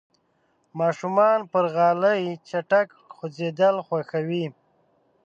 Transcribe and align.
ماشومان 0.79 1.39
پر 1.51 1.65
غالۍ 1.75 2.23
چټک 2.47 2.87
خوځېدل 3.15 3.75
خوښوي. 3.87 4.45